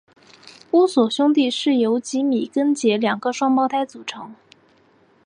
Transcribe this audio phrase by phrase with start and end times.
[0.71, 4.33] 乌索兄弟是由吉米跟杰两个双胞胎组成。